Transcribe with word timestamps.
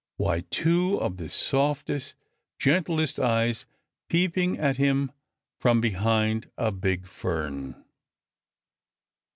Why, 0.17 0.39
two 0.49 0.95
of 0.99 1.17
the 1.17 1.29
softest, 1.29 2.15
gentlest 2.57 3.19
eyes 3.19 3.67
peeping 4.09 4.57
at 4.57 4.77
him 4.77 5.11
from 5.59 5.79
behind 5.79 6.49
a 6.57 6.71
big 6.71 7.05
fern. 7.05 7.85